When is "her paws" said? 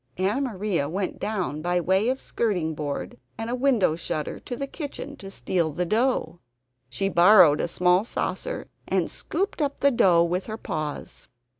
10.47-11.27